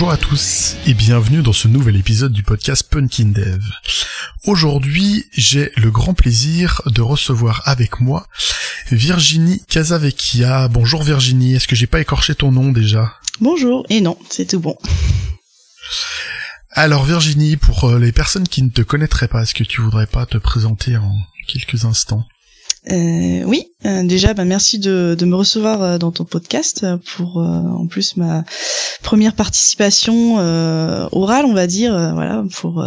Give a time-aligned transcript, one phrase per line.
[0.00, 3.60] Bonjour à tous et bienvenue dans ce nouvel épisode du podcast Punkin Dev.
[4.46, 8.26] Aujourd'hui, j'ai le grand plaisir de recevoir avec moi
[8.90, 10.68] Virginie Casavecchia.
[10.68, 13.12] Bonjour Virginie, est-ce que j'ai pas écorché ton nom déjà?
[13.42, 14.74] Bonjour, et non, c'est tout bon.
[16.70, 20.06] Alors Virginie, pour euh, les personnes qui ne te connaîtraient pas, est-ce que tu voudrais
[20.06, 21.14] pas te présenter en
[21.46, 22.26] quelques instants?
[22.88, 27.86] Euh, oui, euh, déjà, bah, merci de, me recevoir euh, dans ton podcast pour en
[27.86, 28.44] plus ma
[29.02, 30.36] première participation
[31.12, 32.84] orale, on va dire, voilà, pour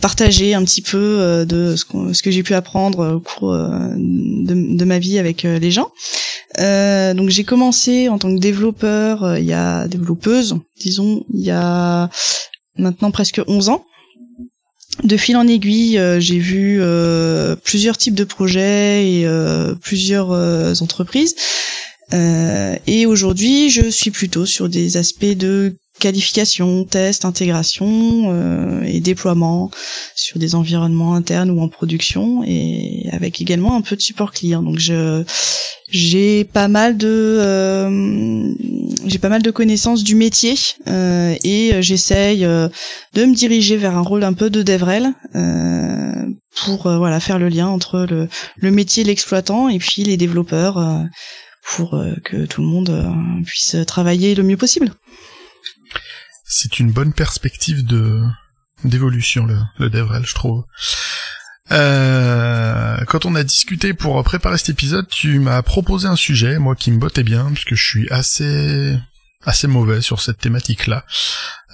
[0.00, 4.98] partager un petit peu de ce, que j'ai pu apprendre au cours de, de, ma
[4.98, 5.90] vie avec les gens.
[6.58, 12.08] donc j'ai commencé en tant que développeur, il y a développeuse, disons, il y a
[12.76, 13.84] maintenant presque 11 ans
[15.02, 20.30] de fil en aiguille, euh, j'ai vu euh, plusieurs types de projets et euh, plusieurs
[20.82, 21.34] entreprises.
[22.12, 29.70] et aujourd'hui, je suis plutôt sur des aspects de qualification, test, intégration et déploiement
[30.14, 34.62] sur des environnements internes ou en production et avec également un peu de support client.
[34.62, 35.24] Donc je
[35.88, 38.54] j'ai pas mal de euh,
[39.06, 40.54] j'ai pas mal de connaissances du métier
[40.88, 42.68] euh, et j'essaye euh,
[43.12, 45.12] de me diriger vers un rôle un peu de DevRel
[46.64, 51.04] pour voilà faire le lien entre le, le métier l'exploitant et puis les développeurs
[51.62, 53.12] pour que tout le monde
[53.44, 54.92] puisse travailler le mieux possible.
[56.44, 58.22] C'est une bonne perspective de
[58.84, 60.64] d'évolution le, le DevRel, je trouve.
[61.72, 66.76] Euh, quand on a discuté pour préparer cet épisode, tu m'as proposé un sujet, moi
[66.76, 68.98] qui me bottais bien, parce que je suis assez
[69.46, 71.04] assez mauvais sur cette thématique-là.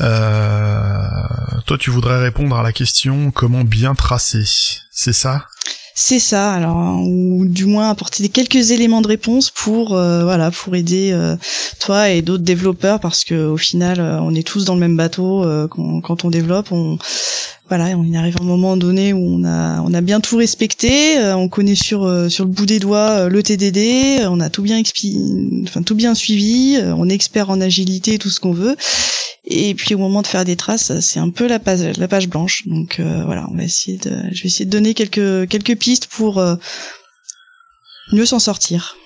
[0.01, 4.45] Euh, toi, tu voudrais répondre à la question comment bien tracer,
[4.91, 5.47] c'est ça?
[5.95, 10.75] C'est ça, alors ou du moins apporter quelques éléments de réponse pour euh, voilà pour
[10.75, 11.37] aider euh,
[11.79, 15.45] toi et d'autres développeurs parce que au final on est tous dans le même bateau
[15.69, 16.99] quand, quand, on développe, on
[17.71, 21.49] voilà, on arrive à un moment donné où on a bien tout respecté, euh, on
[21.49, 24.83] connaît sur euh, sur le bout des doigts euh, le TDD, on a tout bien
[25.63, 28.77] enfin tout bien suivi, on est expert en agilité, tout ce qu'on veut.
[29.45, 32.29] Et puis au moment de faire des traces, c'est un peu la page la page
[32.29, 32.67] blanche.
[32.67, 36.43] Donc voilà, on va essayer de je vais essayer de donner quelques pistes pour
[38.13, 38.97] mieux s'en sortir.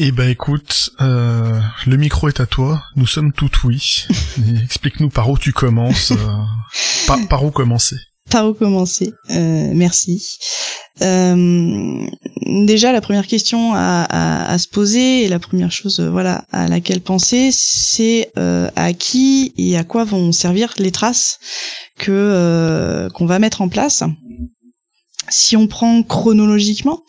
[0.00, 4.06] Eh ben écoute, euh, le micro est à toi, nous sommes tout oui.
[4.62, 7.96] Explique-nous par où tu commences, euh, par, où commencer.
[8.30, 10.38] Par où commencer, euh, merci.
[11.00, 17.50] déjà, la première question à, se poser et la première chose voilà à laquelle penser,
[17.52, 21.40] c'est à qui et à quoi vont servir les traces
[21.98, 24.04] que qu'on va mettre en place.
[25.28, 27.02] Si on prend chronologiquement,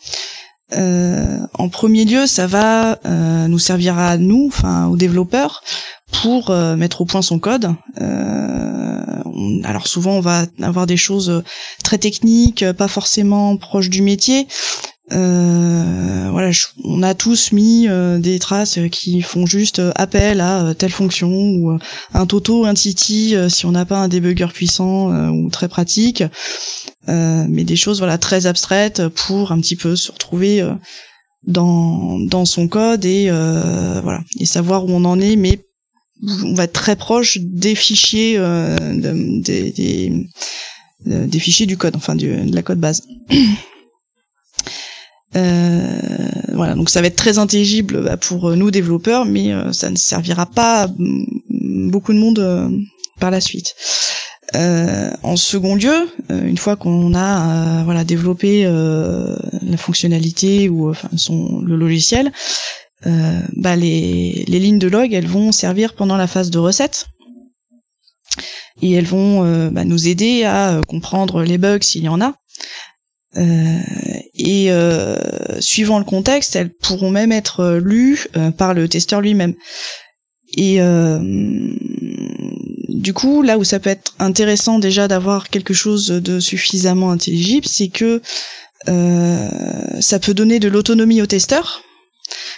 [0.72, 5.62] euh, en premier lieu, ça va euh, nous servir à nous, enfin aux développeurs,
[6.22, 7.74] pour euh, mettre au point son code.
[9.64, 11.42] alors souvent, on va avoir des choses
[11.84, 14.46] très techniques, pas forcément proches du métier.
[15.10, 16.50] Voilà,
[16.84, 17.88] on a tous mis
[18.18, 21.78] des traces qui font juste appel à telle fonction ou
[22.14, 26.22] un toto, un titi si on n'a pas un débugger puissant ou très pratique.
[27.08, 30.74] Euh, mais des choses voilà très abstraites pour un petit peu se retrouver euh,
[31.46, 35.64] dans dans son code et euh, voilà et savoir où on en est mais
[36.44, 38.38] on va être très proche des fichiers
[38.96, 39.72] des,
[41.06, 43.02] des, fichiers du code enfin de la code base
[45.32, 50.46] voilà donc ça va être très intelligible bah, pour nous développeurs mais ça ne servira
[50.46, 50.88] pas à
[51.48, 52.84] beaucoup de monde
[53.18, 53.74] par la suite
[54.56, 60.90] euh, en second lieu, euh, une fois qu'on a euh, voilà développé la fonctionnalité ou
[60.90, 62.32] enfin son le logiciel,
[63.04, 67.06] bah les, les lignes de log elles vont servir pendant la phase de recette
[68.82, 72.34] et elles vont bah, nous aider à comprendre les bugs s'il y en a.
[73.36, 74.70] et
[75.60, 79.54] suivant le contexte, elles pourront même être lues par le testeur lui-même.
[80.56, 80.80] Et
[82.88, 87.66] du coup, là où ça peut être intéressant déjà d'avoir quelque chose de suffisamment intelligible,
[87.66, 88.20] c'est que
[88.88, 89.48] euh,
[90.00, 91.82] ça peut donner de l'autonomie au testeur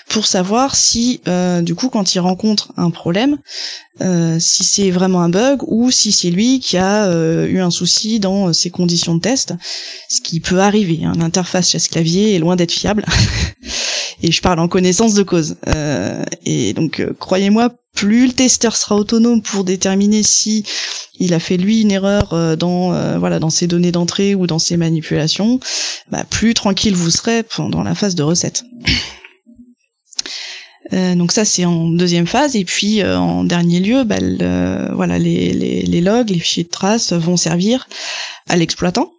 [0.08, 3.38] pour savoir si, euh, du coup, quand il rencontre un problème,
[4.00, 7.10] euh, si c'est vraiment un bug ou si c'est lui qui a
[7.46, 9.54] eu un souci dans ses conditions de test,
[10.08, 11.00] ce qui peut arriver.
[11.04, 11.12] Hein.
[11.18, 13.04] L'interface chasse clavier est loin d'être fiable.
[14.22, 15.56] et je parle en connaissance de cause.
[16.44, 20.64] et donc, croyez-moi, plus le testeur sera autonome pour déterminer si
[21.18, 24.46] il a fait lui une erreur euh, dans euh, voilà dans ses données d'entrée ou
[24.46, 25.60] dans ses manipulations,
[26.10, 28.64] bah, plus tranquille vous serez pendant la phase de recette.
[30.92, 34.18] Euh, donc ça c'est en deuxième phase et puis euh, en dernier lieu, bah,
[34.94, 37.88] voilà les, les, les, logs, les fichiers de traces vont servir
[38.48, 39.12] à l'exploitant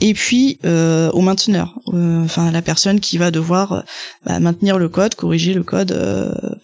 [0.00, 3.84] et puis euh, au mainteneur, enfin la personne qui va devoir
[4.24, 5.94] bah, maintenir le code, corriger le code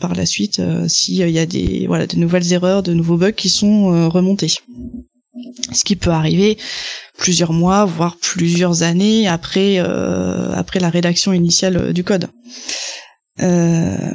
[0.01, 3.49] par la suite s'il y a des voilà de nouvelles erreurs, de nouveaux bugs qui
[3.49, 4.53] sont remontés.
[5.73, 6.59] Ce qui peut arriver
[7.17, 12.29] plusieurs mois, voire plusieurs années après après la rédaction initiale du code.
[13.41, 14.15] Euh,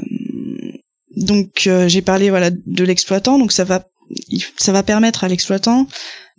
[1.15, 3.85] donc euh, j'ai parlé voilà de l'exploitant, donc ça va
[4.57, 5.87] ça va permettre à l'exploitant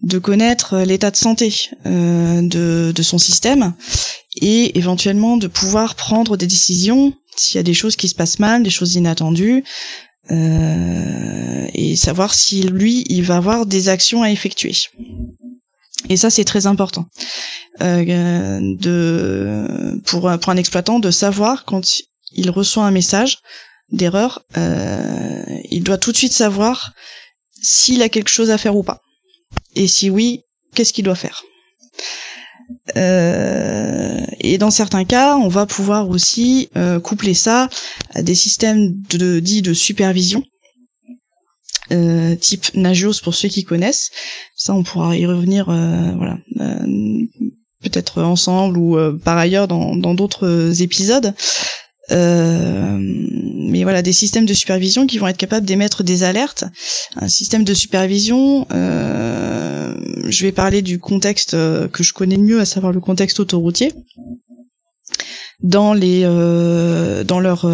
[0.02, 1.52] de connaître l'état de santé
[1.86, 3.74] euh, de, de son système
[4.40, 8.38] et éventuellement de pouvoir prendre des décisions s'il y a des choses qui se passent
[8.38, 9.64] mal, des choses inattendues,
[10.30, 14.74] euh, et savoir si lui, il va avoir des actions à effectuer.
[16.08, 17.06] Et ça, c'est très important
[17.80, 21.82] euh, de pour pour un exploitant de savoir quand
[22.32, 23.38] il reçoit un message
[23.90, 26.92] d'erreur, euh, il doit tout de suite savoir
[27.60, 29.00] s'il a quelque chose à faire ou pas.
[29.74, 30.42] Et si oui,
[30.74, 31.42] qu'est-ce qu'il doit faire?
[32.96, 37.68] Euh, et dans certains cas, on va pouvoir aussi euh, coupler ça
[38.14, 38.92] à des systèmes
[39.40, 40.42] dits de supervision,
[42.40, 44.10] type Nagios pour ceux qui connaissent.
[44.54, 46.36] Ça, on pourra y revenir, voilà,
[47.82, 51.34] peut-être ensemble ou par ailleurs dans d'autres épisodes.
[52.10, 52.98] Euh,
[53.68, 56.64] mais voilà, des systèmes de supervision qui vont être capables d'émettre des alertes.
[57.16, 59.94] Un système de supervision, euh,
[60.24, 63.40] je vais parler du contexte euh, que je connais le mieux, à savoir le contexte
[63.40, 63.92] autoroutier.
[65.60, 67.68] Dans les, euh, dans leur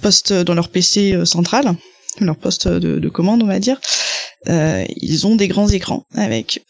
[0.00, 1.74] poste, dans leur PC central,
[2.20, 3.80] leur poste de, de, commande, on va dire,
[4.46, 6.64] ils ont des grands écrans avec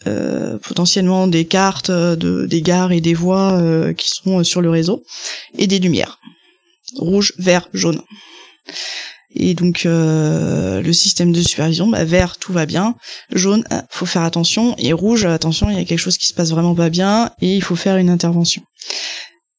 [0.62, 5.02] potentiellement des cartes de, des gares et des voies qui sont sur le réseau
[5.58, 6.18] et des lumières
[6.96, 8.00] rouge, vert, jaune.
[9.34, 12.94] Et donc euh, le système de supervision, bah, vert tout va bien,
[13.32, 16.34] jaune ah, faut faire attention et rouge attention il y a quelque chose qui se
[16.34, 18.62] passe vraiment pas bien et il faut faire une intervention.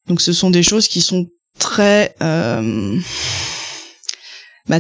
[0.08, 1.28] Donc ce sont des choses qui sont
[1.60, 3.00] très euh,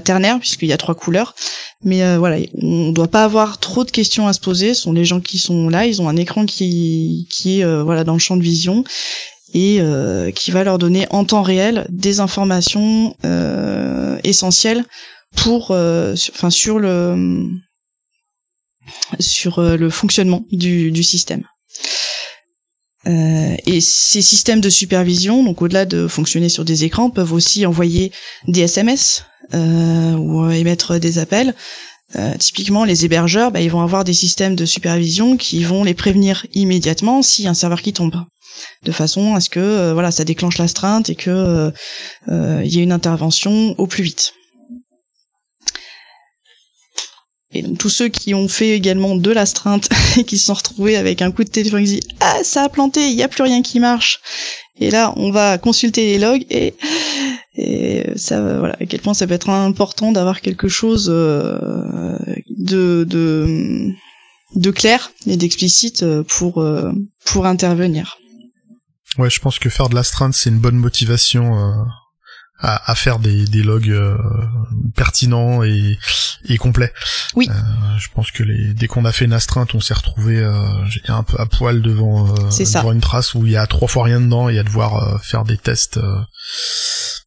[0.04, 1.36] ternaires puisqu'il y a trois couleurs,
[1.84, 4.74] mais euh, voilà on doit pas avoir trop de questions à se poser.
[4.74, 7.84] Ce sont les gens qui sont là, ils ont un écran qui qui est euh,
[7.84, 8.86] voilà dans le champ de vision
[9.54, 14.84] et euh, qui va leur donner en temps réel des informations euh, essentielles
[15.36, 17.48] pour, euh, enfin sur le
[19.20, 21.44] sur le fonctionnement du, du système.
[23.08, 27.66] Euh, et ces systèmes de supervision, donc au-delà de fonctionner sur des écrans, peuvent aussi
[27.66, 28.12] envoyer
[28.48, 31.54] des SMS euh, ou émettre des appels.
[32.16, 35.96] Euh, typiquement, les hébergeurs, bah, ils vont avoir des systèmes de supervision qui vont les
[35.96, 38.16] prévenir immédiatement si un serveur qui tombe
[38.84, 41.72] de façon à ce que euh, voilà ça déclenche l'astreinte et que
[42.30, 44.34] euh, il y ait une intervention au plus vite.
[47.56, 50.98] Et donc tous ceux qui ont fait également de l'astreinte et qui se sont retrouvés
[50.98, 53.44] avec un coup de téléphone qui dit ah ça a planté, il n'y a plus
[53.44, 54.20] rien qui marche.
[54.80, 56.74] Et là on va consulter les logs et
[58.18, 61.46] ça voilà à quel point ça peut être important d'avoir quelque chose de
[64.56, 66.66] de clair et d'explicite pour
[67.26, 68.18] pour intervenir.
[69.18, 71.72] Ouais, je pense que faire de l'astreinte, c'est une bonne motivation euh,
[72.66, 74.18] à, à, faire des, des logs euh,
[74.96, 75.98] pertinents et,
[76.46, 76.92] et complets.
[77.36, 77.48] Oui.
[77.50, 77.54] Euh,
[77.98, 80.44] je pense que les, dès qu'on a fait une astreinte, on s'est retrouvé
[81.08, 84.20] un peu à poil devant, devant une trace où il y a trois fois rien
[84.20, 86.00] dedans et à devoir faire des tests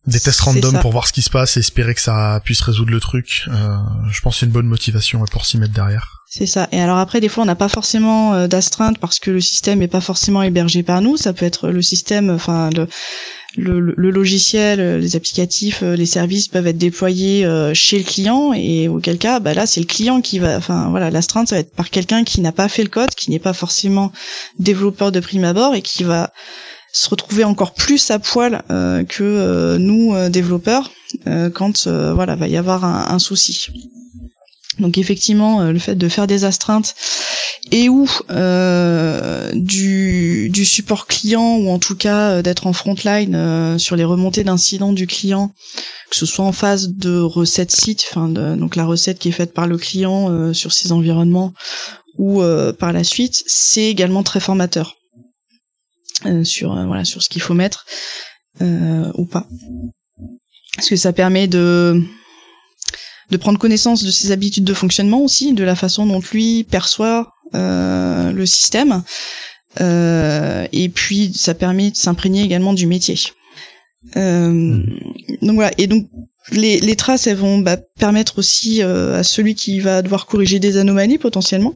[0.06, 2.90] des tests random pour voir ce qui se passe et espérer que ça puisse résoudre
[2.90, 3.46] le truc.
[4.10, 6.18] je pense que c'est une bonne motivation pour s'y mettre derrière.
[6.30, 6.68] C'est ça.
[6.72, 9.78] Et alors après, des fois, on n'a pas forcément euh, d'astreinte parce que le système
[9.78, 11.16] n'est pas forcément hébergé par nous.
[11.16, 12.86] Ça peut être le système, enfin le,
[13.56, 18.88] le, logiciel, euh, les applicatifs, euh, les services peuvent être déployés chez le client et
[18.88, 21.74] auquel cas, bah là, c'est le client qui va, enfin voilà, l'astreinte ça va être
[21.74, 24.12] par quelqu'un qui n'a pas fait le code, qui n'est pas forcément
[24.58, 26.32] développeur de prime abord et qui va
[26.92, 28.62] se retrouver encore plus à poil
[29.08, 30.90] que nous développeurs
[31.54, 33.68] quand voilà va y avoir un souci.
[34.78, 36.94] Donc effectivement, euh, le fait de faire des astreintes
[37.70, 43.96] et ou euh, du, support client ou en tout cas euh, d'être en frontline sur
[43.96, 45.52] les remontées d'incidents du client,
[46.10, 49.52] que ce soit en phase de recette site, enfin donc la recette qui est faite
[49.52, 51.52] par le client sur ses environnements
[52.16, 52.42] ou
[52.78, 54.96] par la suite, c'est également très formateur
[56.42, 57.86] sur voilà sur ce qu'il faut mettre
[58.60, 59.46] ou pas,
[60.76, 62.02] parce que ça permet de
[63.30, 67.34] de prendre connaissance de ses habitudes de fonctionnement aussi, de la façon dont lui perçoit
[67.54, 69.02] euh, le système.
[69.80, 73.16] Euh, et puis ça permet de s'imprégner également du métier.
[74.16, 74.82] Euh,
[75.42, 75.70] donc voilà.
[75.78, 76.08] Et donc
[76.52, 80.78] les, les traces, elles vont bah, permettre aussi à celui qui va devoir corriger des
[80.78, 81.74] anomalies potentiellement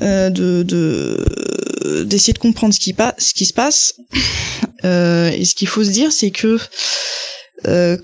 [0.00, 3.94] de, de d'essayer de comprendre ce qui, pa ce qui se passe.
[4.82, 6.58] et ce qu'il faut se dire, c'est que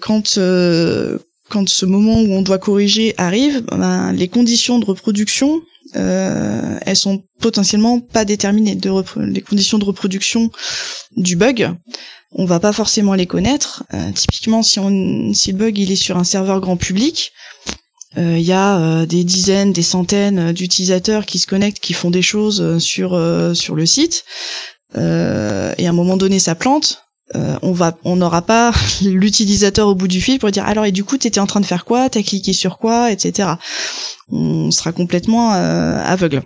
[0.00, 0.38] quand
[1.50, 5.60] quand ce moment où on doit corriger arrive, ben, les conditions de reproduction,
[5.96, 8.76] euh, elles sont potentiellement pas déterminées.
[8.76, 8.90] De
[9.20, 10.50] les conditions de reproduction
[11.16, 11.70] du bug,
[12.32, 13.84] on va pas forcément les connaître.
[13.92, 17.32] Euh, typiquement, si, on, si le bug il est sur un serveur grand public,
[18.16, 22.10] euh, il y a euh, des dizaines, des centaines d'utilisateurs qui se connectent, qui font
[22.10, 23.10] des choses sur
[23.54, 24.24] sur le site.
[24.94, 28.72] et à un moment donné, ça plante euh, on va, on n'aura pas
[29.02, 31.66] l'utilisateur au bout du fil pour dire alors et du coup t'étais en train de
[31.66, 33.50] faire quoi, t'as cliqué sur quoi, etc.
[34.30, 36.42] On sera complètement euh, aveugle.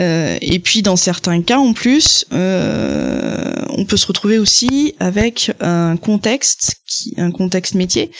[0.00, 5.52] Euh, et puis dans certains cas en plus, euh, on peut se retrouver aussi avec
[5.60, 6.76] un contexte,
[7.16, 8.10] un contexte métier,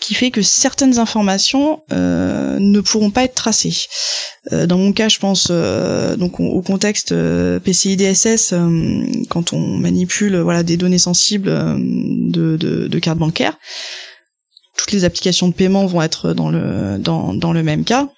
[0.00, 3.86] qui fait que certaines informations euh, ne pourront pas être tracées.
[4.52, 7.14] Euh, dans mon cas, je pense euh, donc au, contexte
[7.64, 8.54] PCI DSS
[9.28, 13.56] quand on manipule voilà des données sensibles de, de, de cartes bancaires.
[14.76, 18.08] Toutes les applications de paiement vont être dans le dans, dans le même cas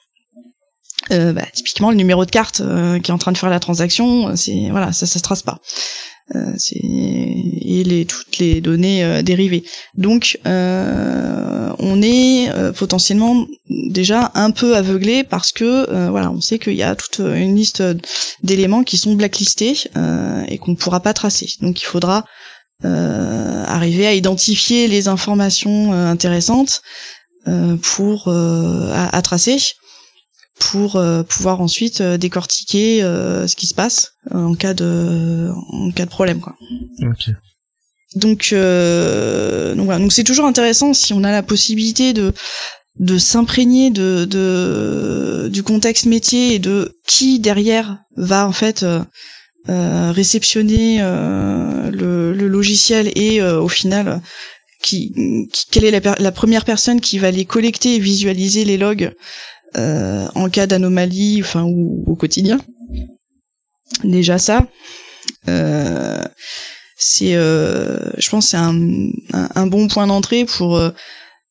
[1.12, 3.60] euh, bah, typiquement le numéro de carte euh, qui est en train de faire la
[3.60, 5.60] transaction, c'est voilà, ça ça se trace pas.
[6.34, 9.62] Euh, et les toutes les données euh, dérivées.
[9.94, 10.38] Donc
[11.78, 16.94] on est potentiellement déjà un peu aveuglé parce que voilà, on sait qu'il y a
[16.96, 17.82] toute une liste
[18.42, 19.76] d'éléments qui sont blacklistés
[20.48, 21.48] et qu'on ne pourra pas tracer.
[21.60, 22.24] Donc il faudra
[22.82, 26.82] arriver à identifier les informations intéressantes
[27.82, 29.58] pour à, à tracer
[30.58, 35.90] pour euh, pouvoir ensuite euh, décortiquer euh, ce qui se passe en cas de en
[35.90, 36.56] cas de problème quoi.
[37.02, 37.30] Ok.
[38.14, 42.32] Donc donc voilà donc c'est toujours intéressant si on a la possibilité de
[42.98, 48.86] de s'imprégner de, de du contexte métier et de qui derrière va en fait
[49.68, 54.22] réceptionner le, le, logiciel et au final
[54.82, 55.12] qui,
[55.52, 59.12] qui, quelle est la, la, première personne qui va les collecter et visualiser les logs
[59.76, 62.60] euh, en cas d'anomalie, enfin ou au quotidien.
[64.04, 64.66] Déjà ça,
[65.48, 66.22] euh,
[66.96, 68.74] c'est, euh, je pense, c'est un,
[69.32, 70.80] un, bon point d'entrée pour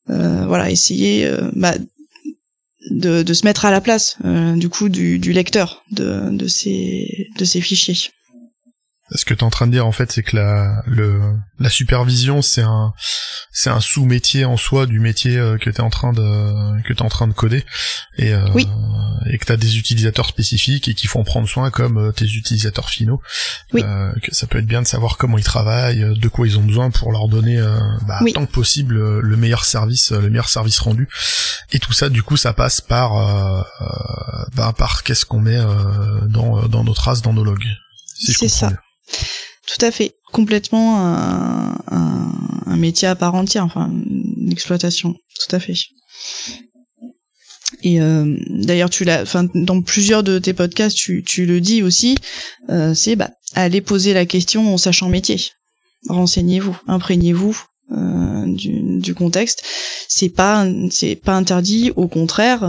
[0.06, 1.74] voilà essayer bah,
[2.90, 4.16] de, de, se mettre à la place
[4.56, 8.10] du coup du, du lecteur de, de ces de ces fichiers.
[9.12, 11.20] Ce que tu es en train de dire en fait, c'est que la, le,
[11.60, 12.92] la supervision, c'est un,
[13.52, 16.92] c'est un sous-métier en soi du métier euh, que tu es en train de, que
[16.92, 17.64] es en train de coder,
[18.18, 18.44] et, euh,
[19.30, 22.10] et que tu as des utilisateurs spécifiques et qu'il faut en prendre soin comme euh,
[22.10, 23.22] tes utilisateurs finaux.
[23.72, 23.82] Oui.
[24.22, 26.90] que ça peut être bien de savoir comment ils travaillent, de quoi ils ont besoin
[26.90, 27.58] pour leur donner,
[28.06, 31.08] bah, tant que possible, le meilleur service, le meilleur service rendu.
[31.70, 33.12] Et tout ça, du coup, ça passe par,
[34.54, 35.60] bah, par qu'est-ce qu'on met
[36.26, 37.64] dans, dans nos traces, dans nos logs.
[38.18, 38.72] c'est ça.
[39.66, 45.74] Tout à fait, complètement un, métier à part entière, enfin une exploitation, tout à fait.
[47.82, 51.82] Et euh, d'ailleurs, tu l'as, enfin dans plusieurs de tes podcasts, tu, tu le dis
[51.82, 52.16] aussi,
[52.68, 55.40] euh, c'est bah aller poser la question en sachant métier.
[56.08, 57.60] Renseignez-vous, imprégnez-vous
[57.92, 59.64] euh, du, du, contexte.
[60.08, 62.60] C'est pas c'est pas interdit, au contraire,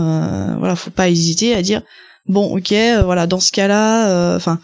[0.58, 1.82] voilà, faut pas hésiter à dire
[2.26, 4.58] bon, ok, voilà, dans ce cas-là, enfin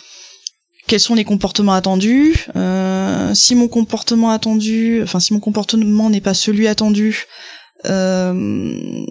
[0.86, 2.46] quels sont les comportements attendus.
[2.56, 7.24] Euh, si mon comportement attendu, enfin si mon comportement n'est pas celui attendu,
[7.86, 9.04] euh,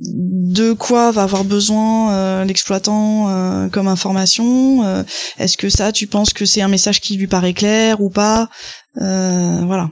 [0.00, 5.04] de quoi va avoir besoin euh, l'exploitant comme information
[5.38, 8.48] Est-ce que ça, tu penses que c'est un message qui lui paraît clair ou pas
[8.96, 9.90] Voilà.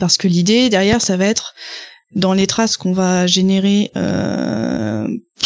[0.00, 1.54] Parce que l'idée derrière, ça va être
[2.14, 3.90] dans les traces qu'on va générer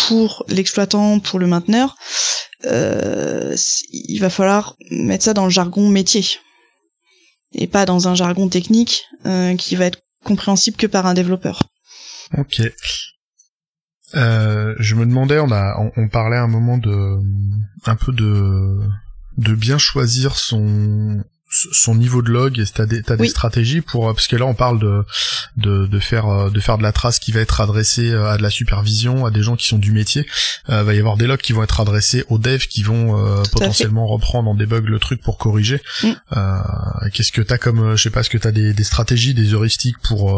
[0.06, 1.96] pour l'exploitant, pour le mainteneur,
[2.64, 6.24] il va falloir mettre ça dans le jargon métier
[7.52, 11.62] et pas dans un jargon technique euh, qui va être compréhensible que par un développeur.
[12.36, 12.60] Ok.
[14.14, 17.18] Euh, je me demandais, on a, on, parlait à un moment de,
[17.86, 18.80] un peu de,
[19.36, 24.06] de bien choisir son, son niveau de log et t'as des t'as des stratégies pour
[24.06, 25.04] parce que là on parle de
[25.56, 28.36] de, de faire euh, de faire de la trace qui va être adressée euh, à
[28.36, 30.26] de la supervision à des gens qui sont du métier.
[30.68, 33.42] Euh, va y avoir des logs qui vont être adressés aux devs qui vont euh,
[33.50, 35.80] potentiellement reprendre en debug le truc pour corriger.
[36.02, 36.08] Mm.
[36.36, 36.58] euh,
[37.12, 39.98] qu'est-ce que t'as comme je sais pas est-ce que t'as des, des stratégies des heuristiques
[40.02, 40.30] pour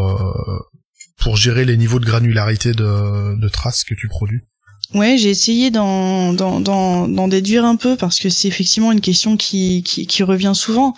[1.19, 4.43] pour gérer les niveaux de granularité de, de traces que tu produis?
[4.92, 9.37] Ouais, j'ai essayé d'en, d'en, d'en, déduire un peu parce que c'est effectivement une question
[9.37, 10.94] qui, qui, qui revient souvent.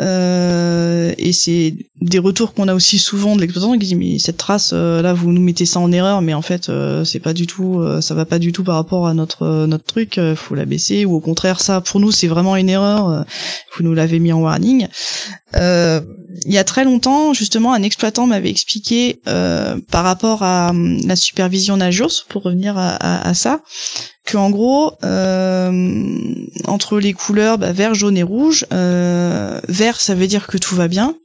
[0.00, 4.38] Euh, et c'est des retours qu'on a aussi souvent de l'exploitant qui dit mais cette
[4.38, 7.34] trace euh, là vous nous mettez ça en erreur mais en fait euh, c'est pas
[7.34, 10.64] du tout ça va pas du tout par rapport à notre notre truc faut la
[10.64, 13.26] baisser ou au contraire ça pour nous c'est vraiment une erreur
[13.76, 14.88] vous nous l'avez mis en warning.
[15.54, 21.16] Il y a très longtemps justement un exploitant m'avait expliqué par rapport à hum, la
[21.16, 23.60] supervision Nagios pour revenir à ça
[24.24, 26.06] que en gros euh,
[26.66, 30.76] entre les couleurs bah, vert, jaune et rouge, euh, vert ça veut dire que tout
[30.76, 31.16] va bien,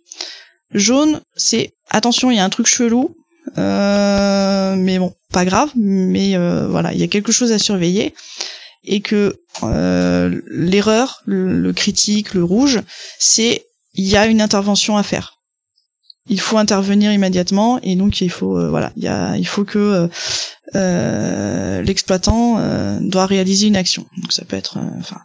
[0.72, 3.16] jaune c'est attention il y a un truc chelou,
[3.58, 6.38] euh, mais bon pas grave, mais
[6.68, 8.14] voilà il y a quelque chose à surveiller.
[8.90, 9.36] Et que
[10.50, 12.80] l'erreur, le, critique, le rouge,
[13.20, 15.40] c'est il y a une intervention à faire.
[16.30, 20.10] Il faut intervenir immédiatement et donc il faut voilà il faut que
[20.76, 24.06] euh, euh l'exploitant euh, doit réaliser une action.
[24.22, 25.20] Donc ça peut être enfin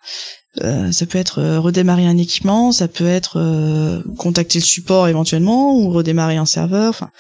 [0.91, 6.37] ça peut être redémarrer un équipement ça peut être contacter le support éventuellement ou redémarrer
[6.37, 7.11] un serveur enfin.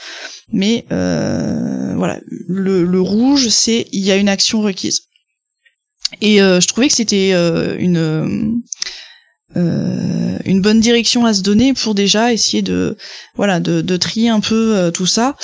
[0.52, 2.21] Mais voilà.
[2.49, 5.02] Le, le rouge c'est il y a une action requise.
[6.21, 7.31] Et je trouvais que c'était
[7.79, 8.61] une
[9.57, 12.97] euh, une bonne direction à se donner pour déjà essayer de
[13.35, 15.37] voilà de, de trier un peu euh, tout ça.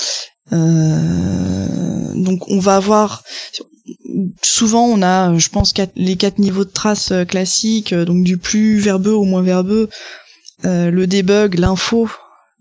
[0.52, 3.22] Euh, donc on va avoir
[4.42, 9.12] souvent on a je pense les quatre niveaux de traces classiques donc du plus verbeux
[9.12, 9.88] au moins verbeux
[10.64, 12.08] le debug l'info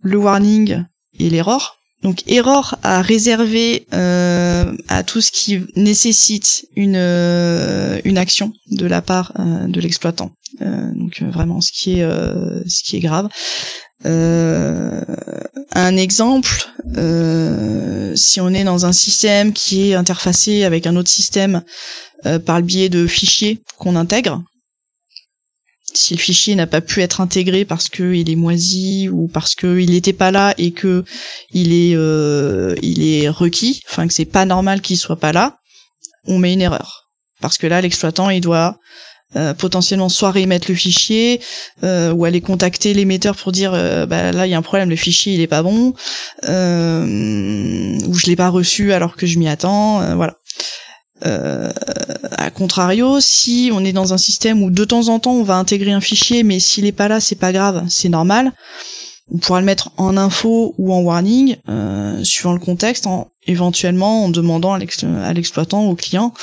[0.01, 0.83] le warning
[1.19, 8.17] et l'erreur donc erreur à réserver euh, à tout ce qui nécessite une euh, une
[8.17, 10.31] action de la part euh, de l'exploitant.
[10.61, 12.09] Euh, donc vraiment ce qui est
[12.67, 13.29] ce qui est grave.
[14.05, 16.69] Un exemple,
[18.15, 21.63] si on est dans un système qui est interfacé avec un autre système
[22.45, 24.43] par le biais de fichiers qu'on intègre,
[25.97, 29.55] si le fichier n'a pas pu être intégré parce que il est moisi ou parce
[29.55, 31.03] que il n'était pas là et que
[31.51, 35.57] il est euh, il est requis, enfin que c'est pas normal qu'il soit pas là,
[36.25, 37.09] on met une erreur.
[37.41, 38.79] Parce que là l'exploitant il doit
[39.35, 41.41] euh, potentiellement soit réémettre le fichier
[41.83, 44.95] euh, ou aller contacter l'émetteur pour dire bah, là il y a un problème le
[44.95, 45.93] fichier il est pas bon
[46.43, 50.37] ou je l'ai pas reçu alors que je m'y attends voilà
[51.25, 51.71] euh,
[52.31, 55.55] à contrario, si on est dans un système où de temps en temps on va
[55.55, 58.51] intégrer un fichier, mais s'il est pas là, c'est pas grave, c'est normal.
[59.33, 64.25] On pourra le mettre en info ou en warning, euh, suivant le contexte, en, éventuellement
[64.25, 66.33] en demandant à l'exploitant, au client.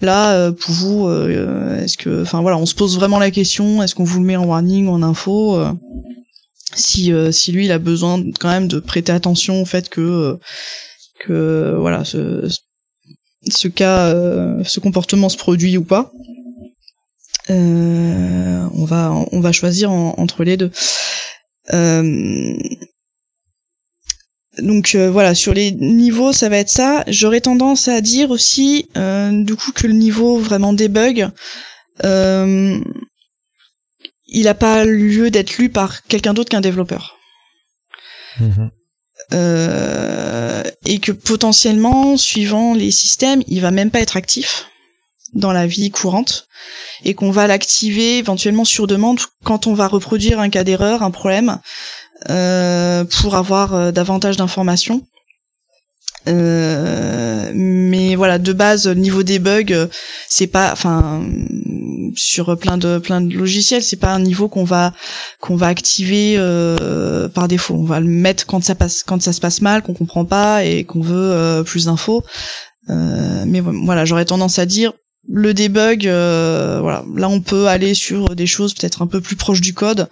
[0.00, 3.82] Là, euh, pour vous, euh, est-ce que, enfin voilà, on se pose vraiment la question,
[3.82, 5.56] est-ce qu'on vous le met en warning en info
[6.74, 10.38] Si si lui, il a besoin quand même de prêter attention au fait que
[11.20, 16.12] que voilà, ce, cas, euh, ce comportement se produit ou pas.
[17.50, 20.70] Euh, on va on va choisir entre les deux.
[21.72, 22.56] Euh,
[24.58, 27.04] donc voilà, sur les niveaux, ça va être ça.
[27.06, 31.28] J'aurais tendance à dire aussi, du coup, que le niveau vraiment debug,
[34.34, 37.16] il n'a pas lieu d'être lu par quelqu'un d'autre qu'un développeur.
[39.32, 44.66] Euh, et que potentiellement, suivant les systèmes, il va même pas être actif
[45.32, 46.46] dans la vie courante
[47.04, 51.10] et qu'on va l'activer éventuellement sur demande quand on va reproduire un cas d'erreur, un
[51.10, 51.58] problème, euh,
[52.26, 55.02] pour avoir euh, davantage d'informations.
[56.26, 59.40] Euh, mais voilà, de base, niveau des
[60.28, 61.22] c'est pas, enfin,
[62.16, 64.94] sur plein de plein de logiciels, c'est pas un niveau qu'on va
[65.40, 67.74] qu'on va activer euh, par défaut.
[67.74, 70.64] On va le mettre quand ça passe quand ça se passe mal, qu'on comprend pas
[70.64, 72.24] et qu'on veut euh, plus d'infos.
[72.90, 74.92] Euh, mais voilà, j'aurais tendance à dire
[75.26, 79.62] le debug, voilà, là on peut aller sur des choses peut-être un peu plus proches
[79.62, 80.08] du code.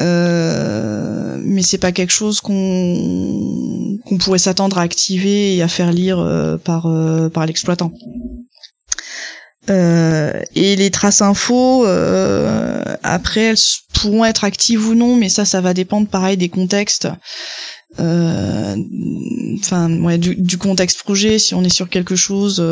[0.00, 6.58] Mais c'est pas quelque chose qu'on qu'on pourrait s'attendre à activer et à faire lire
[6.64, 6.88] par
[7.32, 7.92] par l'exploitant.
[9.68, 13.56] Euh, et les traces info, euh, après, elles
[13.92, 17.08] pourront être actives ou non, mais ça, ça va dépendre pareil des contextes.
[17.98, 18.76] Euh,
[19.58, 21.38] enfin, ouais, du, contexte projet.
[21.38, 22.64] Si on est sur quelque chose,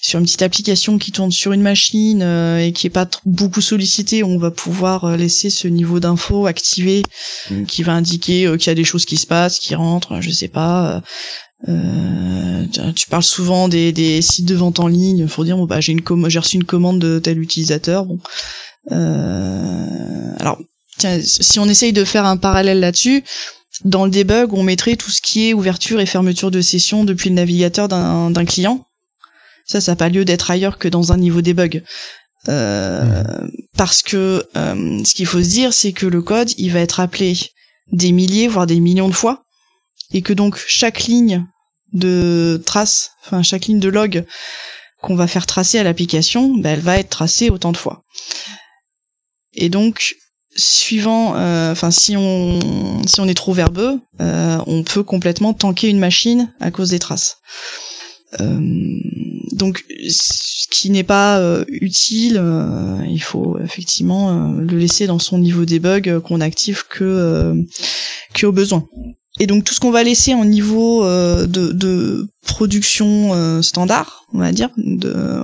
[0.00, 4.24] sur une petite application qui tourne sur une machine et qui est pas beaucoup sollicitée,
[4.24, 7.02] on va pouvoir laisser ce niveau d'info activé,
[7.50, 7.64] mmh.
[7.64, 10.48] qui va indiquer qu'il y a des choses qui se passent, qui rentrent, je sais
[10.48, 11.02] pas.
[11.68, 15.26] Euh, tu parles souvent des, des, sites de vente en ligne.
[15.26, 18.04] Faut dire bon bah j'ai une j'ai reçu une commande de tel utilisateur.
[18.04, 18.18] Bon,
[18.92, 20.58] euh, alors
[20.98, 23.24] tiens, si on essaye de faire un parallèle là-dessus,
[23.84, 27.28] dans le debug, on mettrait tout ce qui est ouverture et fermeture de session depuis
[27.28, 28.86] le navigateur d'un client.
[29.66, 31.82] Ça, ça n'a pas lieu d'être ailleurs que dans un niveau debug.
[32.46, 33.50] mmh.
[33.76, 37.36] parce que ce qu'il faut se dire, c'est que le code, il va être appelé
[37.92, 39.44] des milliers, voire des millions de fois,
[40.12, 41.44] et que donc chaque ligne
[41.92, 44.24] de trace, enfin chaque ligne de log
[45.02, 48.04] qu'on va faire tracer à l'application, ben, elle va être tracée autant de fois.
[49.52, 50.16] Et donc,
[50.56, 52.58] suivant, euh, enfin si on
[53.06, 56.98] si on est trop verbeux, euh, on peut complètement tanker une machine à cause des
[56.98, 57.38] traces.
[58.40, 58.58] Euh,
[59.52, 62.42] donc, ce qui n'est pas utile,
[63.08, 67.54] il faut effectivement le laisser dans son niveau debug qu'on active que
[68.34, 68.86] que au besoin.
[69.38, 74.70] Et donc tout ce qu'on va laisser en niveau de, production standard, on va dire,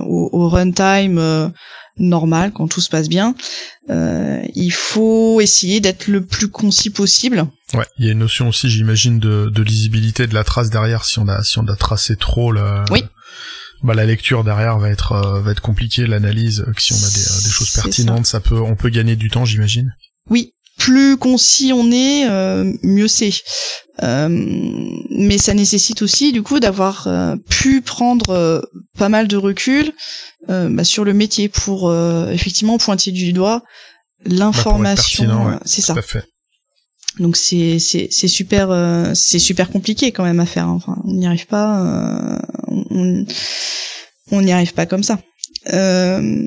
[0.05, 1.51] au runtime
[1.97, 3.35] normal quand tout se passe bien.
[3.89, 7.45] Euh, il faut essayer d'être le plus concis possible.
[7.73, 11.05] Ouais, il y a une notion aussi, j'imagine, de, de lisibilité de la trace derrière.
[11.05, 13.03] Si on a si on a tracé trop, la, oui.
[13.83, 16.65] bah la lecture derrière va être euh, va être compliquée, l'analyse.
[16.77, 18.33] Si on a des, des choses pertinentes, ça.
[18.33, 19.93] ça peut on peut gagner du temps, j'imagine.
[20.29, 23.31] Oui, plus concis on est, euh, mieux c'est.
[24.01, 24.27] Euh,
[25.11, 29.93] mais ça nécessite aussi du coup d'avoir euh, pu prendre pas mal de recul
[30.47, 31.93] bah, sur le métier pour
[32.29, 33.63] effectivement pointer du doigt
[34.25, 35.45] l'information.
[35.45, 35.95] Bah, c'est ça.
[37.19, 40.67] Donc c'est c'est c'est super c'est super compliqué quand même à faire.
[40.67, 40.73] Hein.
[40.75, 42.41] Enfin on n'y arrive pas
[44.31, 45.19] on n'y arrive pas comme ça.
[45.73, 46.45] Euh,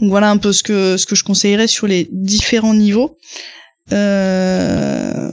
[0.00, 3.16] voilà un peu ce que ce que je conseillerais sur les différents niveaux.
[3.92, 5.30] Euh,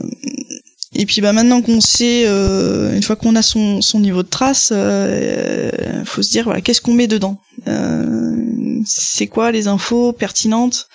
[0.98, 4.28] et puis bah maintenant qu'on sait, euh, une fois qu'on a son, son niveau de
[4.28, 5.70] trace, euh,
[6.06, 7.38] faut se dire voilà qu'est-ce qu'on met dedans?
[7.68, 10.88] Euh, c'est quoi les infos pertinentes?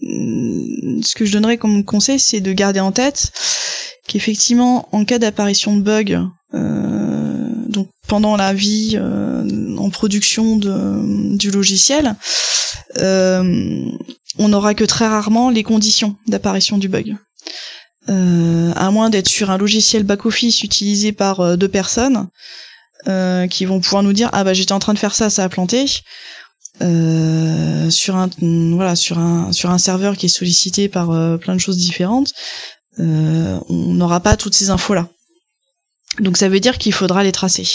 [0.00, 3.32] Ce que je donnerais comme conseil, c'est de garder en tête
[4.08, 6.20] qu'effectivement en cas d'apparition de bug,
[6.54, 8.98] donc pendant la vie
[9.78, 12.16] en production de, du logiciel,
[12.98, 13.90] euh,
[14.38, 17.16] on n'aura que très rarement les conditions d'apparition du bug.
[18.08, 22.28] Euh, à moins d'être sur un logiciel back-office utilisé par euh, deux personnes
[23.50, 25.50] qui vont pouvoir nous dire ah bah j'étais en train de faire ça, ça a
[25.50, 25.84] planté.
[27.90, 31.76] sur un voilà sur un sur un serveur qui est sollicité par plein de choses
[31.76, 32.32] différentes,
[32.98, 35.10] on n'aura pas toutes ces infos là.
[36.20, 37.66] Donc ça veut dire qu'il faudra les tracer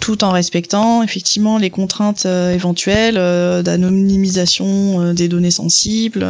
[0.00, 6.26] tout en respectant effectivement les contraintes euh, éventuelles euh, d'anonymisation euh, des données sensibles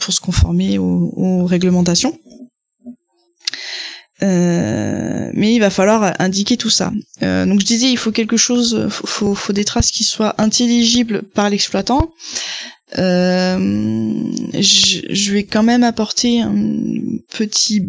[0.00, 2.18] pour se conformer aux, réglementations.
[4.22, 6.92] mais il va falloir indiquer tout ça.
[7.20, 11.48] donc je disais, il faut quelque chose, faut, faut, des traces qui soient intelligibles par
[11.48, 12.10] l'exploitant.
[12.96, 14.52] Je,
[15.08, 16.54] je, vais quand même apporter un
[17.30, 17.86] petit,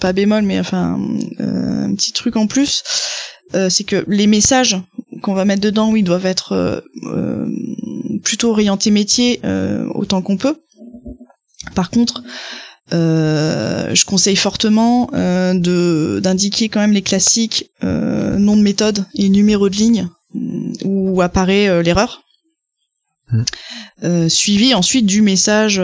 [0.00, 0.98] pas bémol, mais enfin
[1.38, 2.82] un petit truc en plus.
[3.54, 4.76] Euh, c'est que les messages
[5.22, 7.46] qu'on va mettre dedans, oui, doivent être euh, euh,
[8.22, 9.40] plutôt orientés métier
[9.94, 10.56] autant qu'on peut.
[11.74, 12.22] Par contre,
[12.90, 19.76] je conseille fortement de d'indiquer quand même les classiques nom de méthode et numéro de
[19.76, 20.08] ligne
[20.84, 22.25] où apparaît l'erreur.
[23.32, 24.28] Mmh.
[24.28, 25.82] suivi ensuite du message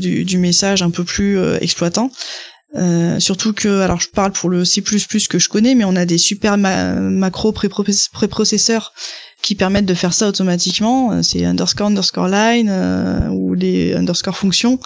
[0.00, 2.10] du, du, message un peu plus exploitant
[2.76, 6.04] euh, surtout que, alors je parle pour le C++ que je connais, mais on a
[6.04, 8.92] des super macros préprocesseurs
[9.42, 11.12] qui permettent de faire ça automatiquement.
[11.12, 14.78] Euh, c'est underscore underscore line euh, ou les underscore fonctions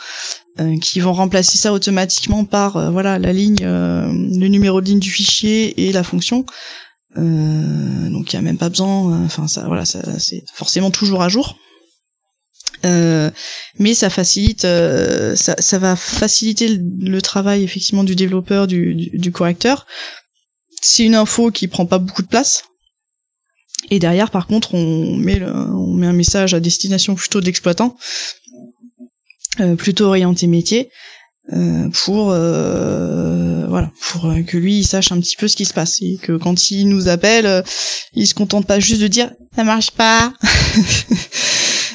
[0.83, 5.87] qui vont remplacer ça automatiquement par voilà la ligne, le numéro de ligne du fichier
[5.87, 6.47] et la fonction.
[7.15, 9.23] donc il y a même pas besoin.
[9.25, 11.57] Enfin ça, voilà, c'est forcément toujours à jour.
[12.85, 13.31] Euh,
[13.79, 19.33] mais ça facilite, euh, ça, ça, va faciliter le, travail effectivement du développeur, du, du,
[19.33, 19.87] correcteur.
[20.81, 22.65] C'est une info qui prend pas beaucoup de place.
[23.91, 27.97] Et derrière, par contre, on met, on met un message à destination plutôt de l'exploitant,
[29.61, 30.91] euh, plutôt orienté métier,
[31.93, 36.19] pour voilà, pour que lui il sache un petit peu ce qui se passe et
[36.21, 37.65] que quand il nous appelle,
[38.13, 40.35] il se contente pas juste de dire ça marche pas.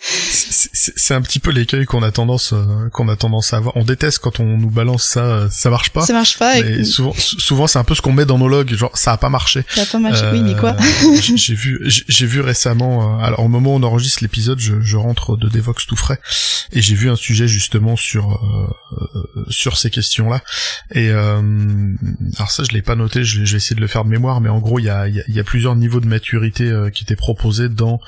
[0.00, 3.76] c'est un petit peu l'écueil qu'on a tendance euh, qu'on a tendance à avoir.
[3.76, 6.02] On déteste quand on nous balance ça, euh, ça marche pas.
[6.02, 6.58] Ça marche pas.
[6.58, 9.16] Et souvent, souvent c'est un peu ce qu'on met dans nos logs, genre ça a
[9.16, 9.64] pas marché.
[9.68, 10.24] Ça a pas marché.
[10.32, 13.20] oui, mais quoi euh, J'ai vu, j'ai vu récemment.
[13.20, 16.18] alors au moment où on enregistre l'épisode, je, je, rentre de Devox tout frais
[16.72, 18.40] et j'ai vu un sujet justement sur
[19.48, 20.42] sur ces questions-là.
[20.94, 23.24] Et alors ça, je l'ai pas noté.
[23.24, 25.40] Je, vais essayer de le faire de mémoire, mais en gros, il y a, y
[25.40, 28.00] a, plusieurs niveaux de maturité qui étaient proposés dans